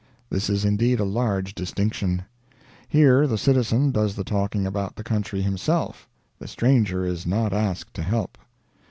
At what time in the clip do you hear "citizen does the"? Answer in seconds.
3.37-4.23